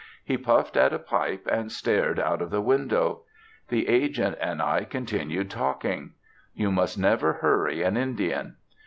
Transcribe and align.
He 0.25 0.35
puffed 0.35 0.77
at 0.77 0.93
a 0.93 0.97
pipe 0.97 1.47
and 1.47 1.71
stared 1.71 2.19
out 2.19 2.41
of 2.41 2.49
the 2.49 2.59
window. 2.59 3.21
The 3.69 3.87
agent 3.87 4.35
and 4.41 4.59
I 4.59 4.83
continued 4.83 5.51
talking. 5.51 6.13
You 6.55 6.71
must 6.71 6.97
never 6.97 7.33
hurry 7.33 7.83
an 7.83 7.95
Indian. 7.97 8.55